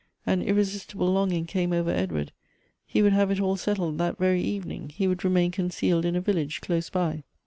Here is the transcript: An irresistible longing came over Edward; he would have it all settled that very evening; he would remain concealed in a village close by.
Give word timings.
An 0.25 0.41
irresistible 0.41 1.13
longing 1.13 1.45
came 1.45 1.71
over 1.71 1.91
Edward; 1.91 2.31
he 2.87 3.03
would 3.03 3.13
have 3.13 3.29
it 3.29 3.39
all 3.39 3.55
settled 3.55 3.99
that 3.99 4.17
very 4.17 4.41
evening; 4.41 4.89
he 4.89 5.07
would 5.07 5.23
remain 5.23 5.51
concealed 5.51 6.05
in 6.05 6.15
a 6.15 6.21
village 6.21 6.59
close 6.59 6.89
by. 6.89 7.23